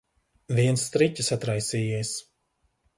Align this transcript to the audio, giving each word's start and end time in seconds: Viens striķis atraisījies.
Viens 0.59 0.85
striķis 0.87 1.31
atraisījies. 1.39 2.19